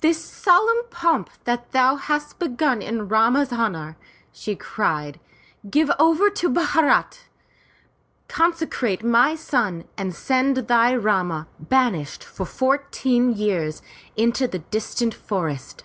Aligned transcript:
"This 0.00 0.18
solemn 0.24 0.86
pomp 0.88 1.28
that 1.44 1.72
thou 1.72 1.96
hast 1.96 2.38
begun 2.38 2.80
in 2.80 3.06
Rama's 3.06 3.52
honor,*' 3.52 3.98
she 4.32 4.56
cried, 4.56 5.20
give 5.68 5.90
over 5.98 6.30
to 6.30 6.48
Bharat! 6.48 7.26
Consecrate 8.26 9.04
my 9.04 9.34
son 9.34 9.84
and 9.98 10.14
send 10.14 10.56
thy 10.56 10.96
Rama, 10.96 11.48
banished 11.60 12.24
for 12.24 12.46
fourteen 12.46 13.34
years, 13.36 13.82
into 14.16 14.48
the 14.48 14.60
distant 14.60 15.12
forests. 15.12 15.84